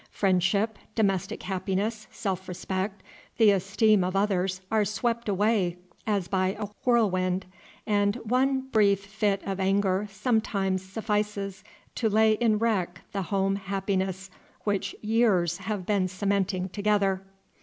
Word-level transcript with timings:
Friendship, 0.09 0.79
domestic 0.95 1.43
happiness, 1.43 2.07
self 2.11 2.47
respect, 2.47 3.03
the 3.37 3.51
esteem 3.51 4.03
of 4.03 4.15
others, 4.15 4.61
are 4.71 4.83
swept 4.83 5.29
away 5.29 5.77
as 6.07 6.27
by 6.27 6.55
a 6.59 6.65
whirlwind, 6.83 7.45
and 7.85 8.15
one 8.23 8.61
brief 8.61 9.05
fit 9.05 9.43
of 9.43 9.59
anger 9.59 10.07
sometimes 10.09 10.81
suffices 10.83 11.63
to 11.93 12.09
lay 12.09 12.31
in 12.31 12.57
wreck 12.57 13.01
the 13.11 13.21
home 13.21 13.57
happiness 13.57 14.31
which 14.63 14.95
years 15.03 15.57
have 15.59 15.85
been 15.85 16.07
cementing 16.07 16.67
together. 16.69 17.21